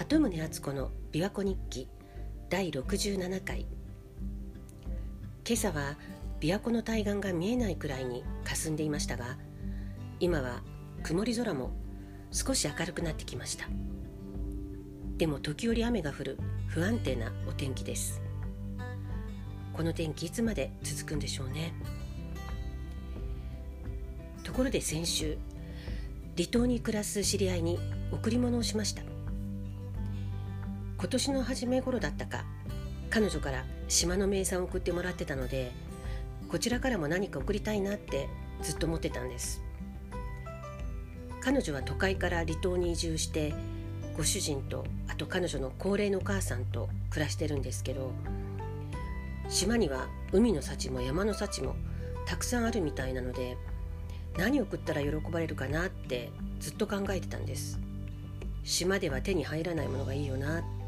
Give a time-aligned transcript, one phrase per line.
[0.00, 1.86] 鳩宗敦子の琵琶湖日記
[2.48, 3.66] 第67回。
[5.46, 5.98] 今朝は
[6.40, 9.36] 琵琶湖の対岸が見えないくらいに霞んでいましたが
[10.18, 10.62] 今は
[11.02, 11.72] 曇り空も
[12.30, 13.66] 少し明るくなってきました。
[15.18, 16.38] でも時折雨が降る
[16.68, 18.22] 不安定なお天気です。
[19.74, 21.74] この天気いつまで続くんでしょうね。
[24.44, 25.36] ところで先週
[26.38, 27.78] 離島に暮らす知り合いに
[28.10, 29.09] 贈り物をしました。
[31.00, 32.44] 今年の初め頃だったか。
[33.08, 35.72] 彼女から島の名産を送ってもらってたので
[36.48, 38.28] こちらからも何か送りたいなって
[38.62, 39.62] ずっと思ってたんです。
[41.40, 43.54] 彼女は都会から離島に移住して
[44.14, 48.12] ご主人とあと彼女の高齢のお母さんと暮らしてるんですけど
[49.48, 51.76] 島には海の幸も山の幸も
[52.26, 53.56] たくさんあるみたいなので
[54.36, 57.80] 何を送ったら喜ばれるかなってずっと考えてたんです。
[58.62, 60.79] 島では手に入らないものがいいよなって。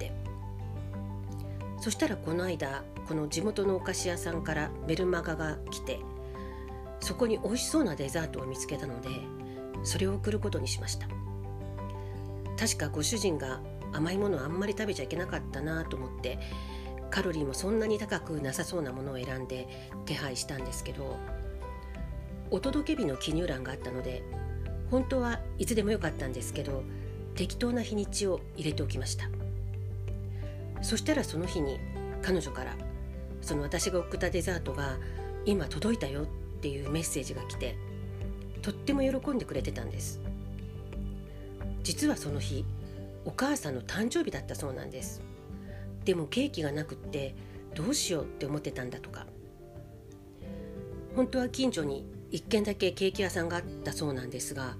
[1.82, 5.98] そしたらこの間この地元のお菓子屋さんからメルマガが来て
[7.00, 9.10] そこに美味しそうなデザートを見つけたので
[9.82, 11.08] それを送ることにしました。
[12.56, 13.60] 確かご主人が
[13.92, 16.38] 甘いものあんまり食べちゃいけなかったなと思って
[17.10, 21.16] カロリーもそんなに高くなさそうなものを選んで手配したんですけど
[22.52, 24.22] お届け日の記入欄があったので
[24.92, 26.84] 本当はいつでもよかったんですけど
[27.34, 29.41] 適当な日にちを入れておきました。
[30.82, 31.78] そしたらその日に
[32.20, 32.76] 彼女から
[33.40, 34.98] その私が送ったデザートが
[35.44, 36.26] 今届いたよっ
[36.60, 37.76] ていうメッセージが来て
[38.60, 40.20] とっても喜んでくれてたんです。
[41.82, 42.64] 実はその日
[43.24, 45.20] お母さんの誕生日だったそうなんです。
[46.04, 47.34] でもケーキがなくって
[47.74, 49.26] どうしようって思ってたんだとか。
[51.16, 54.76] 本当は近所に1軒だけケーキ屋さんがあったそうなんですが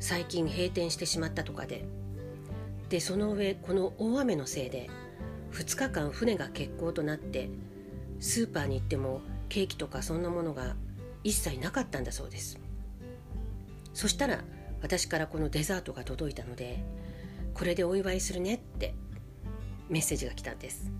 [0.00, 1.84] 最近閉店してしまったとかで。
[2.88, 4.90] でその上この大雨のせいで
[5.52, 7.48] 2日間船が欠航となって
[8.20, 10.76] スーパーに行ってもケーキとかそんなものが
[11.24, 12.58] 一切なかったんだそうです。
[13.94, 14.40] そしたら
[14.80, 16.82] 私からこのデザートが届いたので
[17.54, 18.94] これでお祝いするねって
[19.88, 20.90] メッセージが来たんです。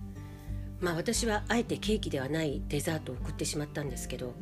[0.79, 4.33] まあ私はあえてケーキではないデザートを送ってしまったんですけど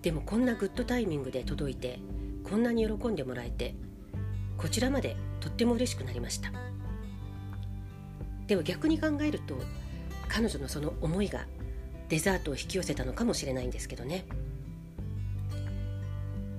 [0.00, 1.98] でもこんなグッドタイミングで届いて
[2.42, 3.74] こんなに喜んでもらえて
[4.56, 6.50] こちらまでとっても嬉しくなりました。
[8.48, 9.56] でも逆に考えると
[10.26, 11.46] 彼女のその思いが
[12.08, 14.24] デザートを引き寄せたのかもしれないんですけどね。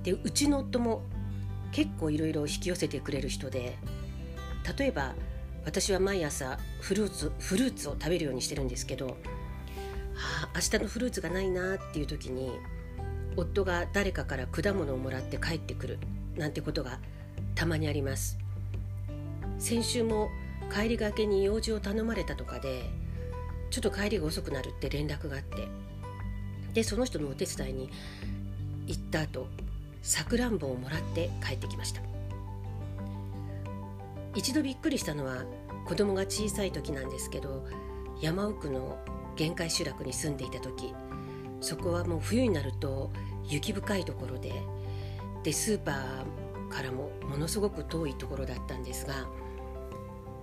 [0.04, 1.02] でうちの夫も
[1.72, 3.76] 結構いろいろ引き寄せてくれる人で
[4.78, 5.14] 例えば
[5.66, 9.12] 私は毎朝フルーツフルーツを食べるようにしてるんですけど、は
[10.44, 12.52] あ、明日のフルーツがないなっていう時に
[13.36, 15.98] 夫が誰かから果物をもらって帰ってくる
[16.36, 16.98] なんてことが
[17.54, 18.38] たまにあります。
[19.58, 20.30] 先週も
[20.72, 22.84] 帰りがけに用事を頼まれたとかで
[23.70, 25.68] ちょっと帰りが遅くなるって連絡があって。
[26.72, 27.90] でその人のお手伝いに
[28.86, 29.48] 行った後
[30.02, 32.00] さくらんぼをもらって帰ってきました。
[34.34, 35.44] 一度びっくりしたのは
[35.86, 37.66] 子供が小さい時なんですけど
[38.20, 38.98] 山奥の
[39.36, 40.94] 限界集落に住んでいた時
[41.60, 43.10] そこはもう冬になると
[43.48, 44.52] 雪深いところで
[45.42, 49.26] でスーパーからもものすごく遠いところだったんですが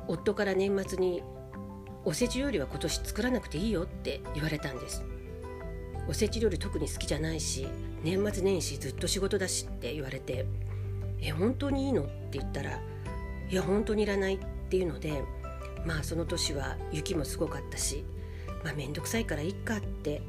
[0.07, 1.23] 夫から年末に
[2.05, 5.03] 「おせち料理は今年作らなくていいよ」って言われたんです
[6.07, 7.67] おせち料理特に好きじゃないし
[8.03, 10.45] 年末年始ずっと仕事だしって言われて
[11.21, 12.79] 「え本当にいいの?」って言ったら
[13.49, 15.23] 「いや本当にいらない」っていうので
[15.85, 18.03] まあその年は雪もすごかったし
[18.63, 20.21] まあ面倒くさいからいっかって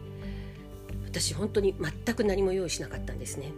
[1.04, 3.52] 私本当に全く何も用意しなかったんですね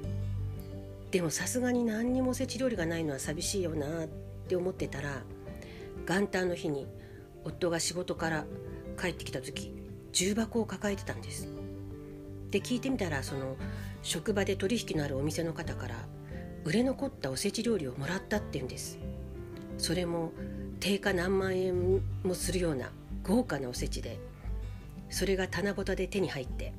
[1.11, 4.09] でもさすがに何にもおせち料理がないのは寂しいよなっ
[4.49, 5.23] て思ってたら
[6.07, 6.87] 元旦の日に
[7.45, 8.45] 夫が仕事から
[9.01, 9.75] 帰ってきた時
[10.13, 11.49] 重箱を抱えてたんです。
[12.51, 13.57] で聞いてみたらその
[14.03, 15.95] 職場で取引のあるお店の方から
[16.65, 18.99] 売れ残ったおせち料理をもらったって言うんです。
[19.79, 20.33] それも
[20.81, 22.91] 定価何万円もするような
[23.23, 24.19] 豪華なおせちで
[25.09, 26.75] それが棚ぼたで手に入って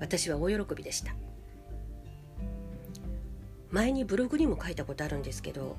[0.00, 1.14] 私は大喜びでした。
[3.70, 5.76] 前にブログにも書いたことあるんですけど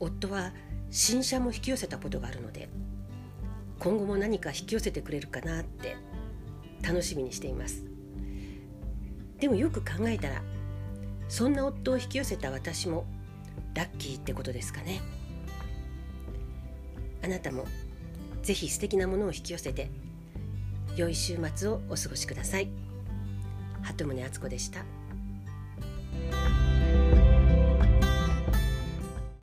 [0.00, 0.52] 夫は
[0.90, 2.68] 新車も引き寄せたことがあるので
[3.78, 5.96] 今後も何か引き寄せてくれるかなって
[6.82, 7.84] 楽しみにしています
[9.38, 10.42] でもよく考えたら
[11.28, 13.06] そんな夫を引き寄せた私も
[13.74, 15.00] ラッキーってことですかね
[17.22, 17.66] あなたも
[18.42, 19.90] ぜひ素敵なものを引き寄せて
[20.96, 22.68] 良い週末をお過ごしください。
[23.82, 24.84] 鳩宗敦子でした。